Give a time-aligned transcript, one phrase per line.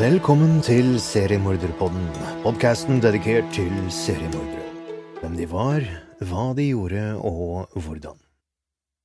[0.00, 2.06] Velkommen til Seriemorderpodden,
[2.40, 4.62] podkasten dedikert til seriemordere.
[5.20, 5.84] Hvem de var,
[6.24, 8.16] hva de gjorde og hvordan.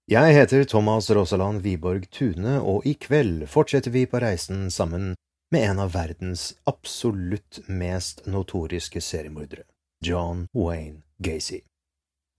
[0.08, 5.18] Jeg heter Thomas Rosaland Wiborg Tune, og i kveld fortsetter vi på reisen sammen
[5.52, 9.68] med en av verdens absolutt mest notoriske seriemordere,
[10.00, 11.60] John Wayne Gacy,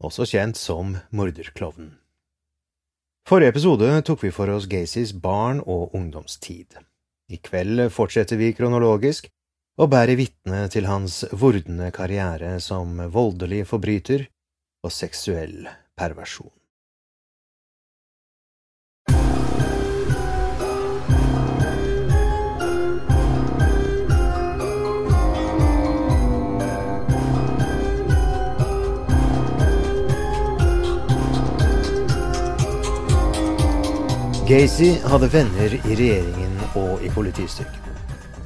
[0.00, 1.98] også kjent som morderklovnen.
[3.28, 6.80] Forrige episode tok vi for oss Gacys barn- og ungdomstid.
[7.27, 9.27] I kveld fortsetter vi kronologisk
[9.82, 14.28] og bærer vitne til hans vordende karriere som voldelig forbryter
[14.86, 15.66] og seksuell
[15.98, 16.52] perversjon.
[34.47, 37.96] Gacy hadde venner i regjeringen og i politistyrken.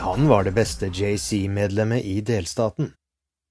[0.00, 2.92] Han var det beste JC-medlemmet i delstaten.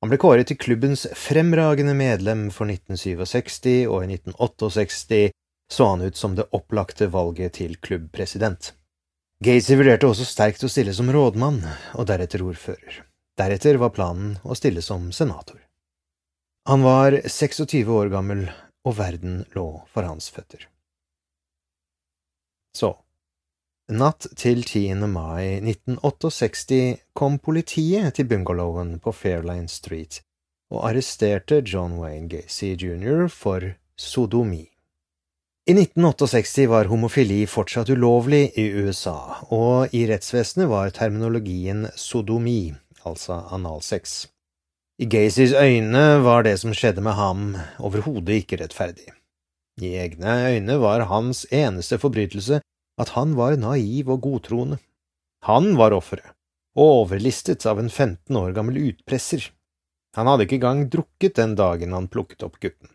[0.02, 5.22] Han ble kåret til klubbens fremragende medlem for 1967, og i 1968
[5.70, 8.72] så han ut som det opplagte valget til klubbpresident.
[9.44, 11.62] Gacy vurderte også sterkt å stille som rådmann,
[11.96, 13.04] og deretter ordfører.
[13.40, 15.60] Deretter var planen å stille som senator.
[16.68, 18.48] Han var 26 år gammel,
[18.88, 20.66] og verden lå for hans føtter.
[22.76, 22.96] Så,
[23.90, 25.08] natt til 10.
[25.10, 30.22] mai 1968 kom politiet til bungalowen på Fairline Street
[30.70, 33.28] og arresterte John Wayne Gacy jr.
[33.28, 34.68] for sodomi.
[35.70, 39.18] I 1968 var homofili fortsatt ulovlig i USA,
[39.54, 42.74] og i rettsvesenet var terminologien sodomi,
[43.06, 44.26] altså analsex.
[45.00, 49.10] I Gacys øyne var det som skjedde med ham, overhodet ikke rettferdig.
[49.82, 52.62] I egne øyne var hans eneste forbrytelse
[53.00, 54.80] at han var naiv og godtroende.
[55.48, 56.36] Han var offeret,
[56.76, 59.50] og overlistet av en 15 år gammel utpresser.
[60.18, 62.92] Han hadde ikke engang drukket den dagen han plukket opp gutten.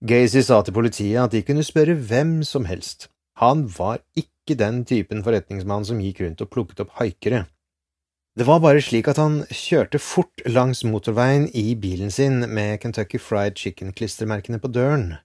[0.00, 3.10] Gacy sa til politiet at de kunne spørre hvem som helst.
[3.36, 7.44] Han var ikke den typen forretningsmann som gikk rundt og plukket opp haikere.
[8.38, 13.18] Det var bare slik at han kjørte fort langs motorveien i bilen sin med Kentucky
[13.20, 15.18] Fried Chicken-klistremerkene på døren.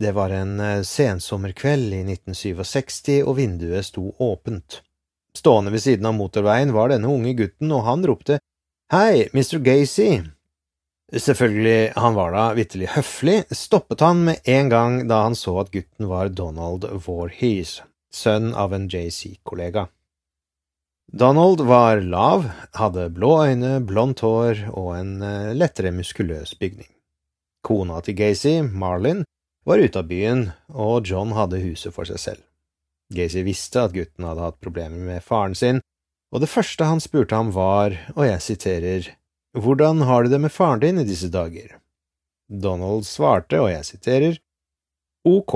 [0.00, 4.78] Det var en eh, sensommerkveld i 1967, og vinduet sto åpent.
[5.36, 8.38] Stående ved siden av motorveien var denne unge gutten, og han ropte
[8.94, 9.58] Hei, Mr.
[9.60, 10.22] Gacy!
[11.12, 15.72] Selvfølgelig, han var da vitterlig høflig, stoppet han med en gang da han så at
[15.74, 19.84] gutten var Donald Voorhees, sønn av en JC-kollega.
[21.12, 22.46] Donald var lav,
[22.78, 26.88] hadde blå øyne, blondt hår og en eh, lettere muskuløs bygning.
[27.66, 29.26] Kona til Gacy, Marlin,
[29.70, 32.42] var ute av byen, og John hadde huset for seg selv.
[33.14, 35.78] Gacy visste at gutten hadde hatt problemer med faren sin,
[36.34, 39.10] og det første han spurte ham var, og jeg siterer,
[39.50, 41.80] Hvordan har du det med faren din i disse dager?
[42.46, 44.38] Donald svarte, og jeg siterer,
[45.26, 45.54] Ok,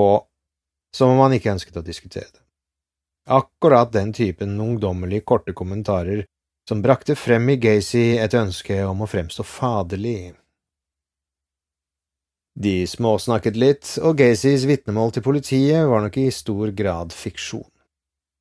[0.95, 2.43] som om han ikke ønsket å diskutere det.
[3.25, 6.25] Akkurat den typen ungdommelig korte kommentarer
[6.69, 10.35] som brakte frem i Gacy et ønske om å fremstå faderlig.
[12.55, 17.67] De småsnakket litt, og Gacys vitnemål til politiet var nok i stor grad fiksjon.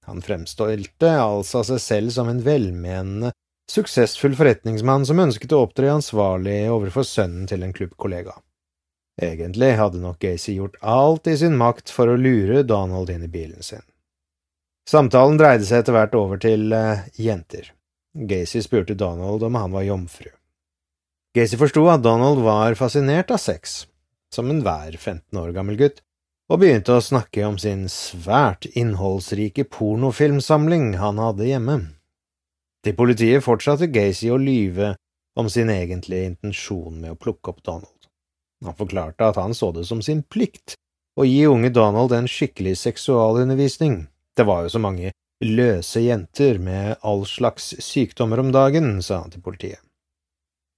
[0.06, 3.32] Han fremstilte altså seg selv som en velmenende,
[3.70, 8.36] suksessfull forretningsmann som ønsket å opptre ansvarlig overfor sønnen til en klubbkollega.
[9.22, 13.30] Egentlig hadde nok Gacy gjort alt i sin makt for å lure Donald inn i
[13.30, 13.82] bilen sin.
[14.90, 17.70] Samtalen dreide seg etter hvert over til uh, jenter.
[18.14, 20.28] Gacy spurte Donald om han var jomfru.
[21.34, 23.86] Gacy forsto at Donald var fascinert av sex,
[24.34, 26.02] som enhver 15 år gammel gutt,
[26.52, 31.78] og begynte å snakke om sin svært innholdsrike pornofilmsamling han hadde hjemme.
[32.84, 34.92] Til politiet fortsatte Gacy å lyve
[35.40, 38.10] om sin egentlige intensjon med å plukke opp Donald.
[38.64, 40.76] Han forklarte at han så det som sin plikt
[41.16, 44.04] å gi unge Donald en skikkelig seksualundervisning.
[44.36, 45.12] Det var jo så mange
[45.44, 49.83] løse jenter med all slags sykdommer om dagen, sa han til politiet.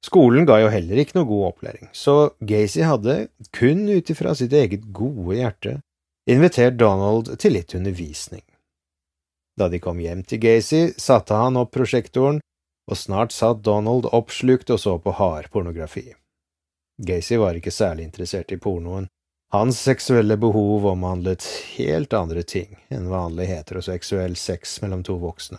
[0.04, 4.52] Skolen ga jo heller ikke noe god opplæring, så Gacy hadde, kun ut ifra sitt
[4.54, 5.78] eget gode hjerte,
[6.30, 8.44] invitert Donald til litt undervisning.
[9.56, 12.42] Da de kom hjem til Gacy, satte han opp prosjektoren,
[12.86, 16.12] og snart satt Donald oppslukt og så på hardpornografi.
[17.02, 19.08] Gacy var ikke særlig interessert i pornoen,
[19.52, 21.44] hans seksuelle behov omhandlet
[21.76, 25.58] helt andre ting enn vanlig heteroseksuell sex mellom to voksne.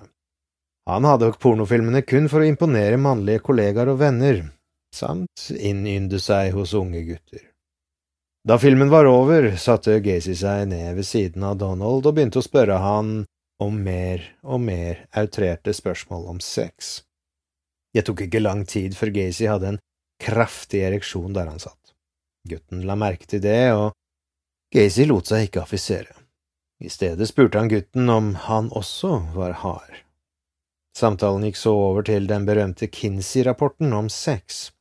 [0.88, 4.45] Han hadde pornofilmene kun for å imponere mannlige kollegaer og venner,
[4.95, 7.44] samt innynde seg hos unge gutter.
[8.48, 12.45] Da filmen var over, satte Gacy seg ned ved siden av Donald og begynte å
[12.45, 13.25] spørre han
[13.60, 17.01] om mer og mer outrerte spørsmål om sex.
[17.92, 19.81] Det tok ikke lang tid før Gacy hadde en
[20.24, 21.94] kraftig ereksjon der han satt.
[22.48, 23.92] Gutten la merke til det, og
[24.72, 26.16] Gacy lot seg ikke affisere.
[26.80, 30.06] I stedet spurte han gutten om han også var hard.
[30.97, 34.71] Samtalen gikk så over til den berømte Kinsey-rapporten om sex.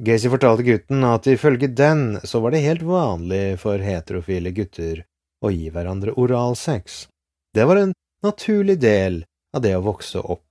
[0.00, 5.02] Gacy fortalte gutten at ifølge den så var det helt vanlig for heterofile gutter
[5.44, 7.04] å gi hverandre oralsex.
[7.52, 7.92] Det var en
[8.24, 9.20] naturlig del
[9.54, 10.48] av det å vokse opp.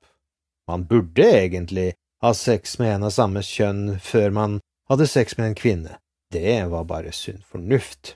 [0.69, 1.89] Man burde egentlig
[2.22, 4.60] ha sex med en av samme kjønn før man
[4.94, 5.98] hadde sex med en kvinne,
[6.31, 8.16] det var bare sunn fornuft.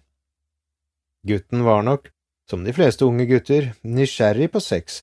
[1.27, 2.07] Gutten var nok,
[2.49, 5.01] som de fleste unge gutter, nysgjerrig på sex,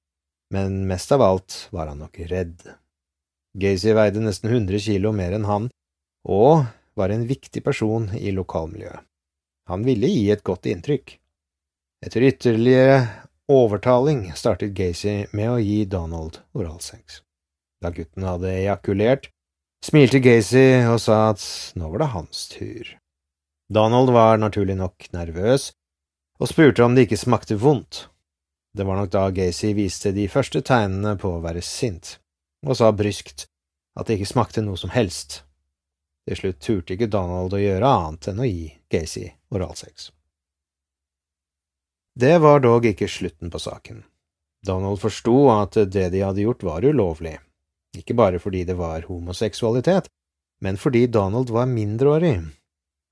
[0.54, 2.62] men mest av alt var han nok redd.
[3.58, 5.68] Gacy veide nesten 100 kilo mer enn han,
[6.26, 6.64] og
[6.98, 9.02] var en viktig person i lokalmiljøet.
[9.70, 11.16] Han ville gi et godt inntrykk.
[12.04, 12.98] Etter ytterligere
[13.48, 17.22] overtaling startet Gacy med å gi Donald oralsex.
[17.80, 19.30] Da gutten hadde ejakulert,
[19.84, 21.44] smilte Gacy og sa at
[21.76, 22.92] nå var det hans tur.
[23.72, 25.72] Donald var naturlig nok nervøs,
[26.40, 28.06] og spurte om det ikke smakte vondt.
[28.74, 32.16] Det var nok da Gacy viste de første tegnene på å være sint,
[32.66, 33.46] og sa bryskt
[33.94, 35.42] at det ikke smakte noe som helst.
[36.26, 40.10] Til slutt turte ikke Donald å gjøre annet enn å gi Gacy oralsex.
[42.18, 44.02] Det var dog ikke slutten på saken.
[44.64, 47.36] Donald forsto at det de hadde gjort var ulovlig,
[47.94, 50.08] ikke bare fordi det var homoseksualitet,
[50.64, 52.38] men fordi Donald var mindreårig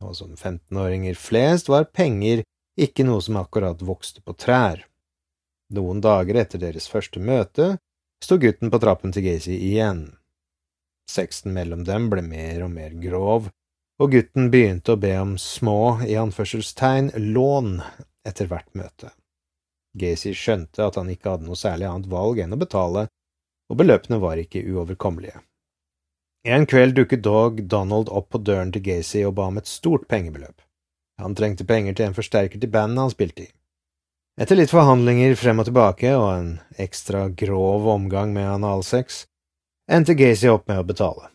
[0.02, 2.42] og som 15-åringer flest var penger
[2.80, 4.84] ikke noe som akkurat vokste på trær.
[5.72, 7.76] Noen dager etter deres første møte
[8.22, 10.04] sto gutten på trappen til Gacy igjen.
[11.08, 13.48] Sexen mellom dem ble mer og mer grov,
[14.00, 17.80] og gutten begynte å be om små, i anførselstegn, lån
[18.28, 19.12] etter hvert møte.
[19.98, 23.06] Gacy skjønte at han ikke hadde noe særlig annet valg enn å betale,
[23.72, 25.40] og beløpene var ikke uoverkommelige.
[26.44, 30.08] En kveld dukket dog Donald opp på døren til Gacy og ba om et stort
[30.10, 30.58] pengebeløp.
[31.22, 33.50] Han trengte penger til en forsterker til bandet han spilte i.
[34.40, 39.26] Etter litt forhandlinger frem og tilbake og en ekstra grov omgang med analsex,
[39.90, 41.28] endte Gacy opp med å betale.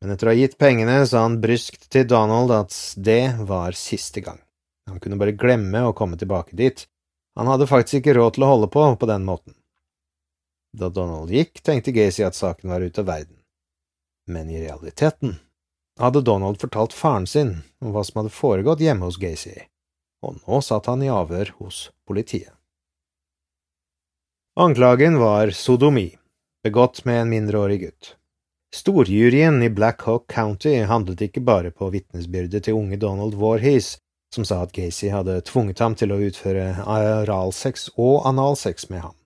[0.00, 4.22] Men etter å ha gitt pengene sa han bryskt til Donald at det var siste
[4.22, 4.38] gang.
[4.86, 6.86] Han kunne bare glemme å komme tilbake dit.
[7.34, 9.58] Han hadde faktisk ikke råd til å holde på på den måten.
[10.78, 13.38] Da Donald gikk, tenkte Gacy at saken var ute av verden
[14.28, 15.36] men i realiteten
[16.00, 19.56] hadde Donald fortalt faren sin om hva som hadde foregått hjemme hos Gacy,
[20.24, 22.52] og nå satt han i avhør hos politiet.
[24.58, 26.16] Anklagen var sodomi,
[26.66, 28.14] begått med en mindreårig gutt.
[28.74, 33.96] Storjuryen i Black Hawk County handlet ikke bare på vitnesbyrdet til unge Donald Warhees,
[34.34, 39.16] som sa at Gacy hadde tvunget ham til å utføre oralsex og analsex med ham.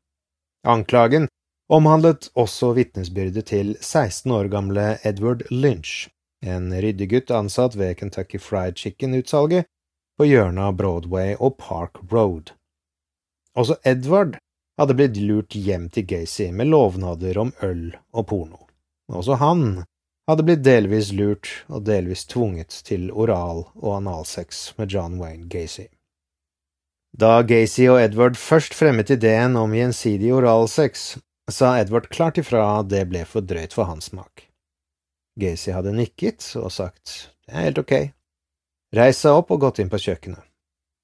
[0.68, 1.26] Anklagen
[1.72, 6.10] omhandlet også vitnesbyrdet til 16 år gamle Edward Lynch,
[6.44, 9.66] en ryddegutt ansatt ved Kentucky Fried Chicken-utsalget
[10.22, 12.52] på hjørnet av Broadway og Park Road.
[13.58, 14.36] Også Edward
[14.78, 18.60] hadde blitt lurt hjem til Gacy med lovnader om øl og porno.
[19.10, 19.64] Også han
[20.30, 25.88] hadde blitt delvis lurt og delvis tvunget til oral- og analsex med John Wayne Gacy.
[27.18, 31.16] Da Gacy og Edward først fremmet ideen om gjensidig oralsex,
[31.50, 34.46] sa Edward klart ifra at det ble for drøyt for hans smak.
[35.34, 37.96] Gacy hadde nikket og sagt det er helt ok,
[38.96, 40.44] reist seg opp og gått inn på kjøkkenet.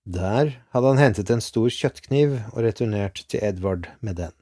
[0.09, 4.33] Der hadde han hentet en stor kjøttkniv og returnert til Edvard med den.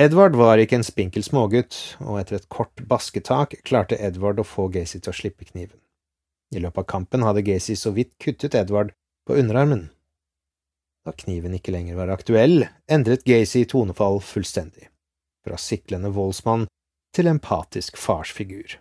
[0.00, 4.66] Edvard var ikke en spinkel smågutt, og etter et kort basketak klarte Edvard å få
[4.72, 5.78] Gacy til å slippe kniven.
[6.52, 8.94] I løpet av kampen hadde Gacy så vidt kuttet Edvard
[9.28, 9.90] på underarmen.
[11.06, 14.88] Da kniven ikke lenger var aktuell, endret Gacy tonefall fullstendig
[15.42, 16.68] fra siklende voldsmann
[17.14, 18.78] til empatisk farsfigur.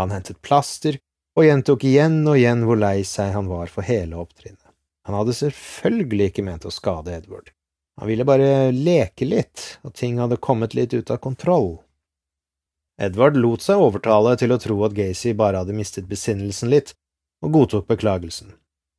[0.00, 0.96] Han hentet plaster
[1.40, 4.66] og gjentok igjen og igjen hvor lei seg han var for hele opptrinnet.
[5.08, 7.48] Han hadde selvfølgelig ikke ment å skade Edward.
[8.00, 11.78] Han ville bare leke litt, og ting hadde kommet litt ut av kontroll.
[13.00, 16.92] Edward lot seg overtale til å tro at Gacy bare hadde mistet besinnelsen litt,
[17.40, 18.52] og godtok beklagelsen,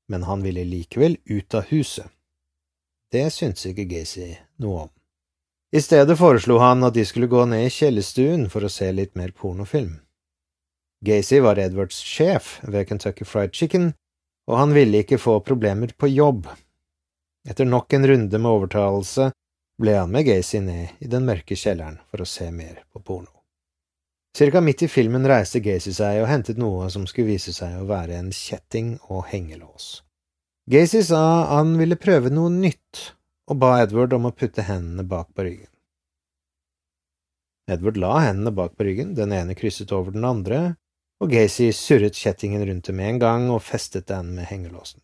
[0.10, 2.10] men han ville likevel ut av huset.
[3.14, 4.32] Det syntes ikke Gacy
[4.64, 4.92] noe om.
[5.72, 9.14] I stedet foreslo han at de skulle gå ned i kjellerstuen for å se litt
[9.16, 10.00] mer pornofilm.
[11.06, 13.94] Gacy var Edwards sjef ved Kentucky Fried Chicken,
[14.48, 16.46] og han ville ikke få problemer på jobb.
[17.50, 19.32] Etter nok en runde med overtalelse
[19.82, 23.34] ble han med Gacy ned i den mørke kjelleren for å se mer på porno.
[24.38, 27.88] Cirka midt i filmen reiste Gacy seg og hentet noe som skulle vise seg å
[27.90, 30.04] være en kjetting og hengelås.
[30.70, 33.10] Gacy sa han ville prøve noe nytt,
[33.50, 35.68] og ba Edward om å putte hendene bak på ryggen.
[37.72, 40.76] Edward la hendene bak på ryggen, den ene krysset over den andre,
[41.22, 45.02] og Gacy surret kjettingen rundt det med en gang og festet den med hengelåsen.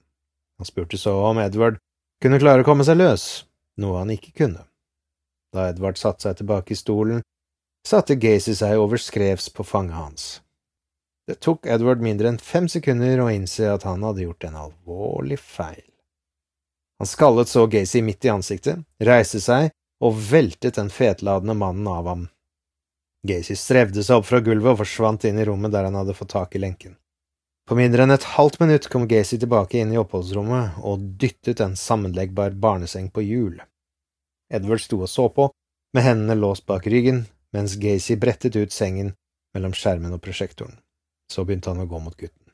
[0.58, 1.78] Han spurte så om Edward
[2.24, 3.46] kunne klare å komme seg løs,
[3.78, 4.64] noe han ikke kunne.
[5.54, 7.22] Da Edward satte seg tilbake i stolen,
[7.86, 10.26] satte Gacy seg over skrevs på fanget hans.
[11.28, 15.38] Det tok Edward mindre enn fem sekunder å innse at han hadde gjort en alvorlig
[15.38, 15.86] feil.
[16.98, 19.70] Han skallet så Gacy midt i ansiktet, reiste seg
[20.02, 22.26] og veltet den fetladende mannen av ham
[23.26, 26.36] Gacy strevde seg opp fra gulvet og forsvant inn i rommet der han hadde fått
[26.36, 26.98] tak i lenken.
[27.68, 31.76] På mindre enn et halvt minutt kom Gacy tilbake inn i oppholdsrommet og dyttet en
[31.76, 33.58] sammenleggbar barneseng på hjul.
[34.54, 35.50] Edward sto og så på,
[35.94, 39.12] med hendene låst bak ryggen, mens Gacy brettet ut sengen
[39.56, 40.78] mellom skjermen og prosjektoren.
[41.28, 42.46] Så begynte han å gå mot gutten.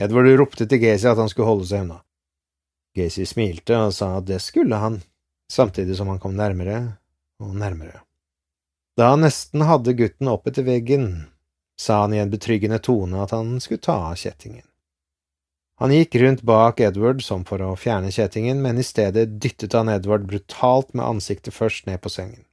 [0.00, 2.00] Edward ropte til Gacy at han skulle holde seg unna.
[2.96, 5.02] Gacy smilte og sa at det skulle han,
[5.52, 6.80] samtidig som han kom nærmere
[7.44, 8.05] og nærmere.
[8.96, 11.26] Da han nesten hadde gutten opp etter veggen,
[11.80, 14.64] sa han i en betryggende tone at han skulle ta av kjettingen.
[15.76, 19.90] Han gikk rundt bak Edward som for å fjerne kjettingen, men i stedet dyttet han
[19.92, 22.46] Edward brutalt med ansiktet først ned på sengen.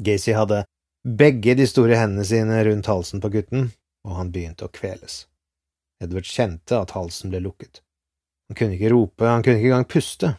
[0.00, 0.62] Gacy hadde
[1.04, 3.68] begge de store hendene sine rundt halsen på gutten,
[4.08, 5.26] og han begynte å kveles.
[6.00, 7.82] Edward kjente at halsen ble lukket.
[8.48, 10.32] Han kunne ikke rope, han kunne ikke engang puste.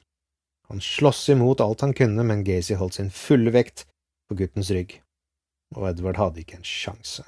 [0.71, 3.85] Han sloss imot alt han kunne, men Gacy holdt sin fulle vekt
[4.27, 4.99] på guttens rygg,
[5.75, 7.23] og Edward hadde ikke en sjanse.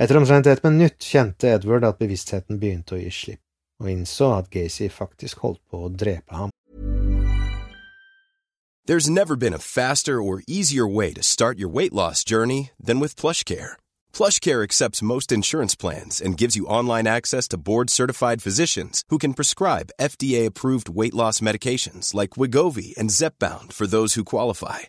[0.00, 3.42] Etter omtrent et minutt kjente Edward at bevisstheten begynte å gi slipp,
[3.80, 6.52] og innså at Gacy faktisk holdt på å drepe ham.
[8.86, 12.98] There's never been a faster or easier way to start your weight loss journey than
[12.98, 13.76] with PlushCare.
[14.12, 19.34] PlushCare accepts most insurance plans and gives you online access to board-certified physicians who can
[19.34, 24.88] prescribe FDA-approved weight loss medications like Wigovi and Zepbound for those who qualify.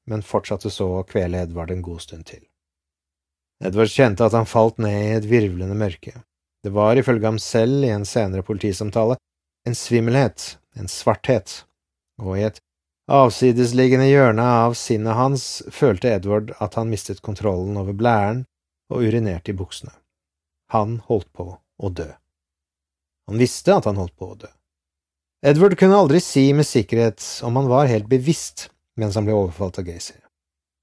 [0.11, 2.43] men fortsatte så å kvele Edvard en god stund til.
[3.63, 6.13] Edvard kjente at han falt ned i et virvlende mørke.
[6.61, 9.17] Det var ifølge ham selv i en senere politisamtale
[9.65, 11.65] en svimmelhet, en svarthet,
[12.21, 12.61] og i et
[13.11, 18.45] avsidesliggende hjørne av sinnet hans følte Edvard at han mistet kontrollen over blæren
[18.91, 19.93] og urinerte i buksene.
[20.71, 22.07] Han holdt på å dø.
[23.29, 24.49] Han visste at han holdt på å dø.
[25.45, 28.69] Edward kunne aldri si med sikkerhet om han var helt bevisst
[29.01, 30.19] mens han ble overfalt av Gacy.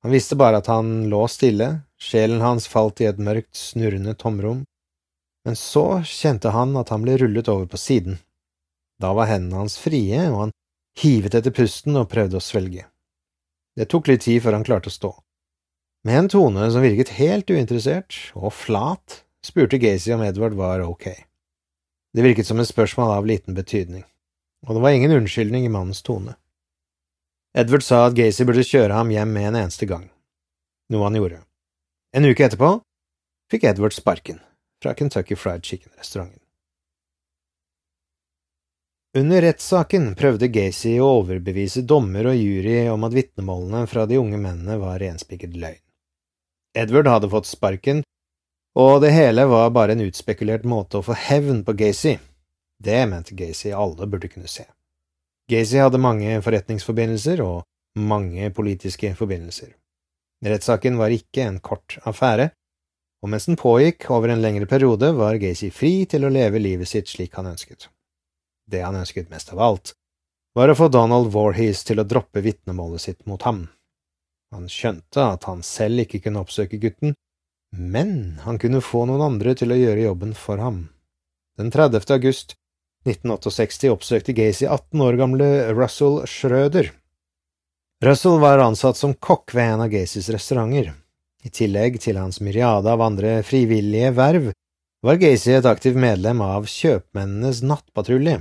[0.02, 4.64] Han visste bare at han lå stille, sjelen hans falt i et mørkt, snurrende tomrom,
[5.46, 8.18] men så kjente han at han ble rullet over på siden.
[9.00, 10.54] Da var hendene hans frie, og han
[10.98, 12.84] hivet etter pusten og prøvde å svelge.
[13.78, 15.12] Det tok litt tid før han klarte å stå.
[16.06, 21.08] Med en tone som virket helt uinteressert og flat, spurte Gacy om Edward var ok.
[22.14, 24.04] Det virket som et spørsmål av liten betydning,
[24.66, 26.34] og det var ingen unnskyldning i mannens tone.
[27.58, 30.04] Edward sa at Gacy burde kjøre ham hjem med en eneste gang,
[30.94, 31.40] noe han gjorde.
[32.14, 32.68] En uke etterpå
[33.50, 34.38] fikk Edward sparken
[34.78, 36.38] fra Kentucky Fried Chicken-restauranten.
[39.18, 44.38] Under rettssaken prøvde Gacy å overbevise dommer og jury om at vitnemålene fra de unge
[44.38, 45.82] mennene var renspikret løgn.
[46.78, 48.06] Edward hadde fått sparken,
[48.78, 52.20] og det hele var bare en utspekulert måte å få hevn på Gacy.
[52.78, 54.68] Det mente Gacy alle burde kunne se.
[55.49, 57.64] Gacy hadde mange forretningsforbindelser og
[57.99, 59.73] mange politiske forbindelser.
[60.45, 62.50] Rettssaken var ikke en kort affære,
[63.25, 66.90] og mens den pågikk over en lengre periode, var Gacy fri til å leve livet
[66.90, 67.88] sitt slik han ønsket.
[68.69, 69.95] Det han ønsket mest av alt,
[70.55, 73.67] var å få Donald Warhees til å droppe vitnemålet sitt mot ham.
[74.55, 77.17] Han skjønte at han selv ikke kunne oppsøke gutten,
[77.73, 80.88] men han kunne få noen andre til å gjøre jobben for ham.
[81.59, 82.05] Den 30.
[82.14, 82.55] august
[83.07, 86.90] 1968 oppsøkte Gacy 18 år gamle Russell Schrøder.
[88.05, 90.93] Russell var ansatt som kokk ved en av Gacys restauranter.
[91.47, 94.50] I tillegg til hans myriade av andre frivillige verv
[95.07, 98.40] var Gacy et aktivt medlem av Kjøpmennenes nattpatrulje,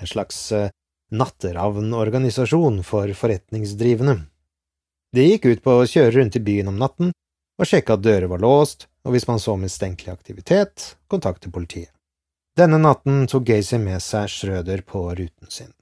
[0.00, 0.68] en slags eh,
[1.14, 4.18] natteravnorganisasjon for forretningsdrivende.
[5.14, 7.14] De gikk ut på å kjøre rundt i byen om natten
[7.60, 11.93] og sjekke at dører var låst, og hvis man så mistenkelig aktivitet, kontakte politiet.
[12.54, 15.72] Denne natten tok Gacy med seg Schrøder på ruten sin.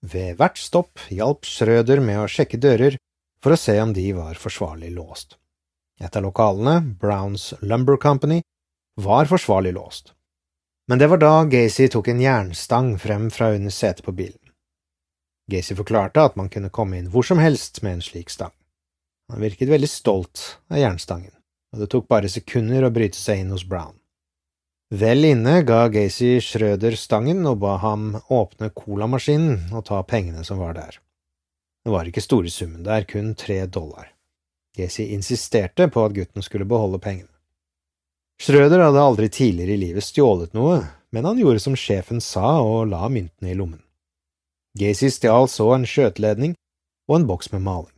[0.00, 2.96] Ved hvert stopp hjalp Schrøder med å sjekke dører
[3.44, 5.36] for å se om de var forsvarlig låst.
[6.00, 8.40] Et av lokalene, Browns Lumber Company,
[8.96, 10.14] var forsvarlig låst.
[10.88, 14.40] Men det var da Gacy tok en jernstang frem fra under setet på bilen.
[15.52, 18.56] Gacy forklarte at man kunne komme inn hvor som helst med en slik stang.
[19.28, 21.36] Han virket veldig stolt av jernstangen,
[21.76, 23.98] og det tok bare sekunder å bryte seg inn hos Brown.
[24.92, 30.60] Vel inne ga Gacy Schrøder stangen og ba ham åpne colamaskinen og ta pengene som
[30.60, 30.98] var der.
[31.80, 34.10] Det var ikke store summen der, kun tre dollar.
[34.76, 37.32] Gacy insisterte på at gutten skulle beholde pengene.
[38.36, 42.92] Schrøder hadde aldri tidligere i livet stjålet noe, men han gjorde som sjefen sa og
[42.92, 43.80] la myntene i lommen.
[44.76, 46.52] Gacy stjal så en skjøteledning
[47.08, 47.96] og en boks med maling.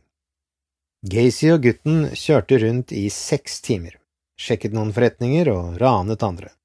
[1.03, 3.99] Gacy og gutten kjørte rundt i seks timer,
[4.39, 6.55] sjekket noen forretninger og ranet andre.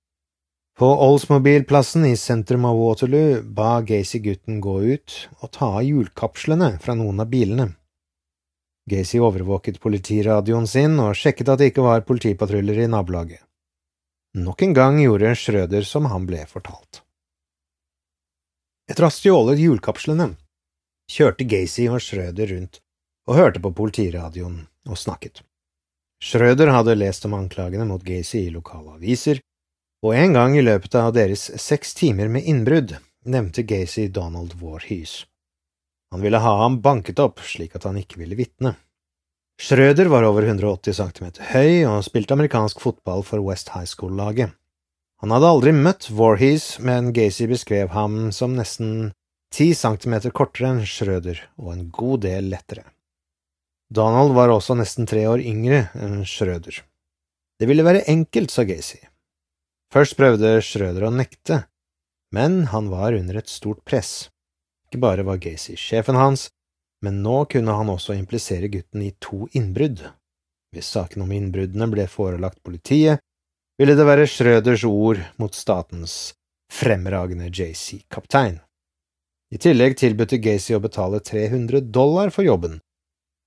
[0.80, 6.70] På Oldsmobile-plassen i sentrum av Waterloo ba Gacy gutten gå ut og ta av hjulkapslene
[6.80, 7.66] fra noen av bilene.
[8.88, 13.42] Gacy overvåket politiradioen sin og sjekket at det ikke var politipatruljer i nabolaget.
[14.40, 17.02] Nok en gang gjorde Schrøder som han ble fortalt.
[18.88, 20.30] Etter å ha stjålet hjulkapslene
[21.12, 22.80] kjørte Gacy og Schrøder rundt
[23.28, 24.56] og hørte på politiradioen
[24.88, 25.44] og snakket.
[26.24, 29.44] Schrøder hadde lest om anklagene mot Gacy i lokale aviser,
[30.00, 32.96] og en gang i løpet av deres seks timer med innbrudd
[33.28, 35.24] nevnte Gacy Donald Warhees.
[36.10, 38.74] Han ville ha ham banket opp slik at han ikke ville vitne.
[39.60, 44.54] Schrøder var over 180 cm høy og spilte amerikansk fotball for West High School-laget.
[45.20, 49.12] Han hadde aldri møtt Warhees, men Gacy beskrev ham som nesten
[49.52, 52.86] ti centimeter kortere enn Schrøder og en god del lettere.
[53.92, 56.80] Donald var også nesten tre år yngre enn Schrøder.
[57.60, 59.02] Det ville være enkelt, sa Gacy.
[59.90, 61.64] Først prøvde Schrøder å nekte,
[62.30, 64.28] men han var under et stort press.
[64.86, 66.48] Ikke bare var Gacy sjefen hans,
[67.02, 70.04] men nå kunne han også implisere gutten i to innbrudd.
[70.70, 73.18] Hvis saken om innbruddene ble forelagt politiet,
[73.80, 76.36] ville det være Schrøders ord mot statens
[76.70, 78.60] fremragende JC-kaptein.
[79.50, 82.78] I tillegg tilbød Gacy å betale 300 dollar for jobben,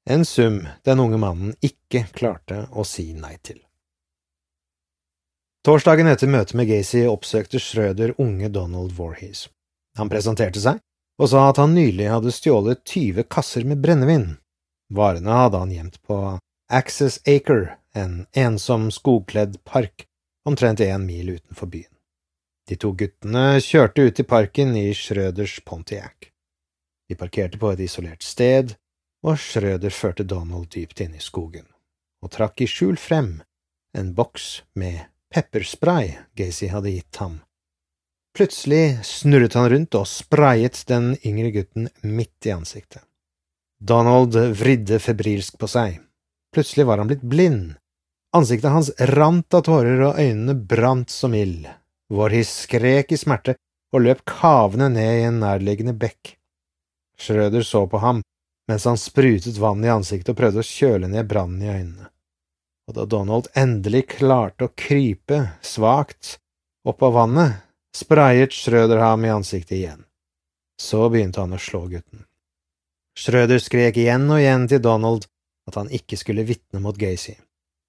[0.04, 3.62] en sum den unge mannen ikke klarte å si nei til.
[5.64, 9.46] Torsdagen etter møtet med Gacy oppsøkte Schrøder unge Donald Warhees.
[9.96, 10.82] Han presenterte seg
[11.22, 14.26] og sa at han nylig hadde stjålet 20 kasser med brennevin.
[14.92, 16.18] Varene hadde han gjemt på
[16.68, 20.04] Access Acre, en ensom, skogkledd park
[20.44, 21.94] omtrent én mil utenfor byen.
[22.68, 26.28] De to guttene kjørte ut i parken i Schrøders Pontiac.
[27.08, 28.76] De parkerte på et isolert sted,
[29.24, 31.70] og Schrøder førte Donald dypt inn i skogen,
[32.20, 33.38] og trakk i skjul frem
[33.96, 37.40] en boks med pepperspray Gacy hadde gitt ham.
[38.38, 43.02] Plutselig snurret han rundt og sprayet den yngre gutten midt i ansiktet.
[43.82, 46.00] Donald vridde febrilsk på seg.
[46.54, 47.74] Plutselig var han blitt blind.
[48.34, 51.68] Ansiktet hans rant av tårer, og øynene brant som ild.
[52.14, 53.58] Warhis skrek i smerte
[53.94, 56.36] og løp kavende ned i en nærliggende bekk.
[57.20, 58.22] Schrøder så på ham
[58.70, 62.13] mens han sprutet vann i ansiktet og prøvde å kjøle ned brannen i øynene.
[62.88, 66.38] Og da Donald endelig klarte å krype, svakt,
[66.84, 67.62] opp av vannet,
[67.96, 70.04] sprayet Schrøder ham i ansiktet igjen.
[70.82, 72.26] Så begynte han å slå gutten.
[73.16, 75.28] Schrøder skrek igjen og igjen til Donald
[75.70, 77.38] at han ikke skulle vitne mot Gacy.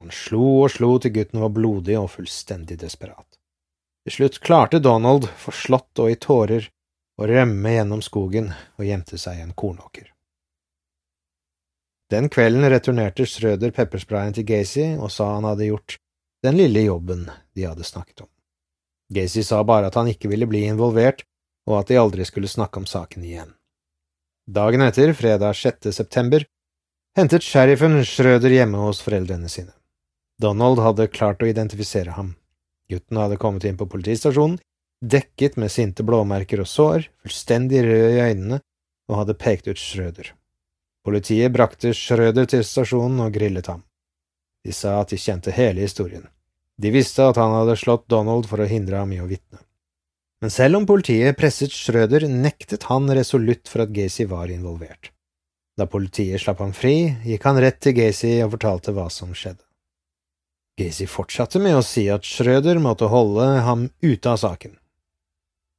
[0.05, 3.27] Han slo og slo til gutten var blodig og fullstendig desperat.
[4.05, 6.69] Til slutt klarte Donald, forslått og i tårer,
[7.17, 10.14] å rømme gjennom skogen og gjemte seg i en kornåker.
[12.13, 15.97] Den kvelden returnerte Schrøder peppersprayen til Gacy og sa han hadde gjort
[16.45, 17.25] den lille jobben
[17.57, 18.31] de hadde snakket om.
[19.15, 21.23] Gacy sa bare at han ikke ville bli involvert,
[21.69, 23.55] og at de aldri skulle snakke om saken igjen.
[24.45, 25.89] Dagen etter, fredag 6.
[25.97, 26.45] september,
[27.17, 29.73] hentet sheriffen Schrøder hjemme hos foreldrene sine.
[30.41, 32.35] Donald hadde klart å identifisere ham.
[32.91, 34.59] Gutten hadde kommet inn på politistasjonen,
[35.01, 38.61] dekket med sinte blåmerker og sår, fullstendig rød i øynene,
[39.09, 40.35] og hadde pekt ut Schrøder.
[41.05, 43.83] Politiet brakte Schrøder til stasjonen og grillet ham.
[44.65, 46.25] De sa at de kjente hele historien.
[46.81, 49.61] De visste at han hadde slått Donald for å hindre ham i å vitne.
[50.41, 55.13] Men selv om politiet presset Schrøder, nektet han resolutt for at Gacy var involvert.
[55.79, 59.63] Da politiet slapp ham fri, gikk han rett til Gacy og fortalte hva som skjedde.
[60.81, 64.75] Gacy fortsatte med å si at Schrøder måtte holde ham ute av saken.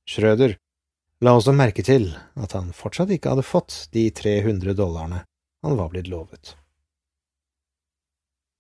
[0.07, 0.55] Schrøder
[1.25, 5.23] la også merke til at han fortsatt ikke hadde fått de 300 dollarene
[5.65, 6.53] han var blitt lovet.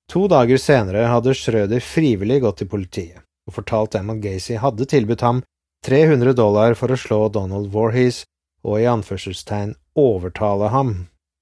[0.09, 4.87] To dager senere hadde Schrøder frivillig gått til politiet og fortalt dem at Gacy hadde
[4.89, 5.41] tilbudt ham
[5.85, 8.23] 300 dollar for å slå Donald Warhees
[8.65, 10.95] og i anførselstegn overtale ham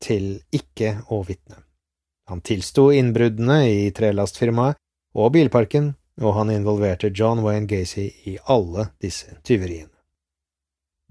[0.03, 1.61] til ikke å vitne.
[2.27, 4.79] Han tilsto innbruddene i trelastfirmaet
[5.15, 9.92] og bilparken, og han involverte John Wayne Gacy i alle disse tyveriene.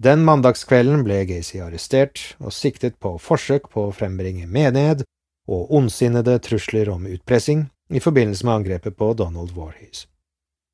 [0.01, 5.03] Den mandagskvelden ble Gacy arrestert og siktet på forsøk på å frembringe menighet
[5.47, 10.07] og ondsinnede trusler om utpressing i forbindelse med angrepet på Donald Warhees.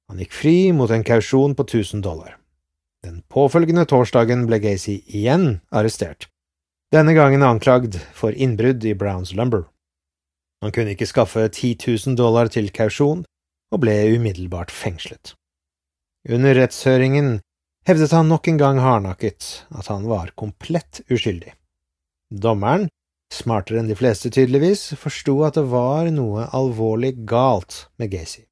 [0.09, 2.37] Han gikk fri mot en kausjon på 1000 dollar.
[3.03, 6.27] Den påfølgende torsdagen ble Gacy igjen arrestert,
[6.91, 9.67] denne gangen anklagd for innbrudd i Browns Lumber.
[10.63, 13.23] Han kunne ikke skaffe 10 000 dollar til kausjon,
[13.71, 15.35] og ble umiddelbart fengslet.
[16.27, 17.39] Under rettshøringen
[17.89, 21.55] hevdet han nok en gang hardnakket at han var komplett uskyldig.
[22.29, 22.85] Dommeren,
[23.33, 28.43] smartere enn de fleste tydeligvis, forsto at det var noe alvorlig galt med Gacy.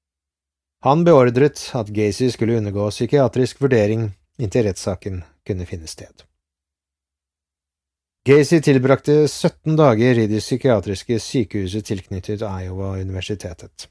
[0.85, 4.09] Han beordret at Gacy skulle undergå psykiatrisk vurdering
[4.41, 6.25] inntil rettssaken kunne finne sted.
[8.27, 13.87] Gacy tilbrakte 17 dager i det psykiatriske sykehuset tilknyttet Iowa-universitetet.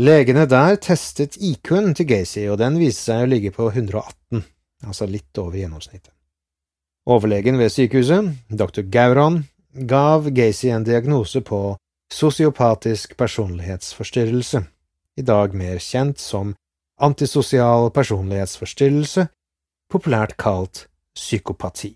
[0.00, 4.40] Legene der testet IQ-en til Gacy, og den viste seg å ligge på 118,
[4.88, 6.14] altså litt over gjennomsnittet.
[7.12, 8.86] Overlegen ved sykehuset, dr.
[8.88, 9.42] Gauron,
[9.74, 11.74] gav Gacy en diagnose på
[12.08, 14.62] sosiopatisk personlighetsforstyrrelse,
[15.20, 16.54] i dag mer kjent som
[16.96, 19.26] antisosial personlighetsforstyrrelse,
[19.92, 21.90] populært kalt psykopati.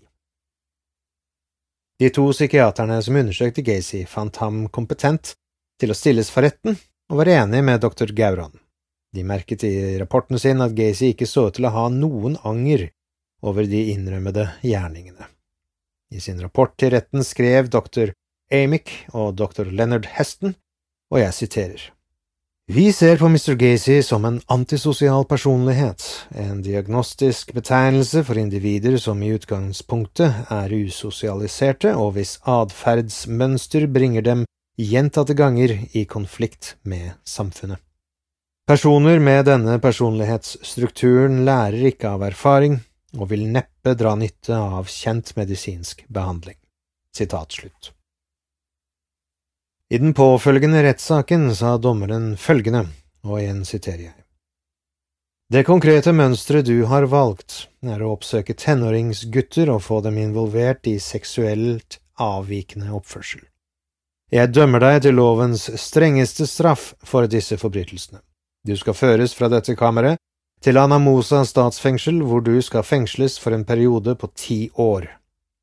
[1.97, 5.33] De to psykiaterne som undersøkte Gacy, fant ham kompetent
[5.81, 6.77] til å stilles for retten
[7.09, 8.53] og var enig med doktor Gauran.
[9.15, 12.89] De merket i rapporten sin at Gacy ikke så ut til å ha noen anger
[13.41, 15.29] over de innrømmede gjerningene.
[16.11, 18.13] I sin rapport til retten skrev doktor
[18.53, 20.55] Amick og doktor Leonard Heston,
[21.11, 21.85] og jeg siterer.
[22.67, 23.55] Vi ser på Mr.
[23.55, 26.03] Gacy som en antisosial personlighet,
[26.35, 34.43] en diagnostisk betegnelse for individer som i utgangspunktet er usosialiserte og hvis atferdsmønster bringer dem
[34.83, 37.79] gjentatte ganger i konflikt med samfunnet.
[38.67, 42.81] Personer med denne personlighetsstrukturen lærer ikke av erfaring
[43.15, 46.57] og vil neppe dra nytte av kjent medisinsk behandling.
[47.15, 47.93] Sitat slutt.
[49.89, 52.89] I den påfølgende rettssaken sa dommeren følgende,
[53.23, 54.17] og igjen siterer jeg.
[55.47, 60.97] Det konkrete mønsteret du har valgt, er å oppsøke tenåringsgutter og få dem involvert i
[60.99, 63.45] seksuelt avvikende oppførsel.
[64.27, 68.19] Jeg dømmer deg til lovens strengeste straff for disse forbrytelsene.
[68.67, 70.19] Du skal føres fra dette kammeret
[70.59, 75.07] til Anamosa statsfengsel, hvor du skal fengsles for en periode på ti år.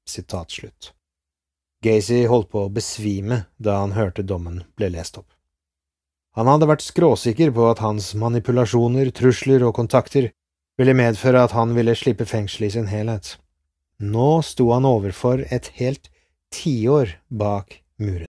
[0.08, 0.92] Slutt.
[1.84, 5.28] Gacy holdt på å besvime da han hørte dommen ble lest opp.
[6.36, 10.32] Han hadde vært skråsikker på at hans manipulasjoner, trusler og kontakter
[10.80, 13.36] ville medføre at han ville slippe fengsel i sin helhet.
[14.00, 16.08] Nå sto han overfor et helt
[16.52, 18.28] tiår bak muren.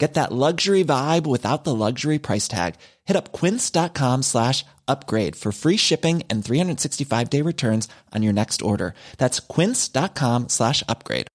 [0.00, 2.76] Get that luxury vibe without the luxury price tag.
[3.04, 7.86] Hit up quince.com slash upgrade for free shipping and 365 day returns
[8.16, 8.94] on your next order.
[9.18, 11.26] That's quince.com slash upgrade.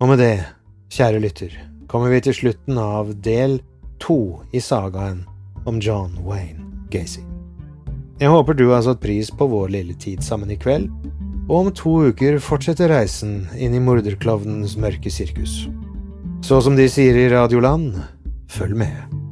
[0.00, 0.44] Og med det,
[0.94, 1.54] kjære lytter,
[1.88, 3.58] kommer vi til slutten av del
[3.98, 4.18] 2
[4.54, 5.24] i sagaen
[5.66, 7.24] om John Wayne Gacy.
[8.20, 10.86] Jeg håper du har satt pris på vår lille tid sammen i kveld
[11.48, 15.64] og om to uker fortsetter reisen inn i morderklovnens mørke sirkus.
[16.44, 17.96] Så som de sier i Radioland,
[18.52, 19.27] følg med.